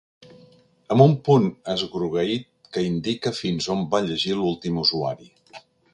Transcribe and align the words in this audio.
Amb 0.93 1.03
un 1.05 1.11
punt 1.27 1.45
esgrogueït 1.73 2.49
que 2.77 2.85
indica 2.87 3.35
fins 3.41 3.69
on 3.77 3.87
va 3.93 4.01
llegir 4.07 4.37
l'últim 4.41 4.85
usuari. 4.87 5.31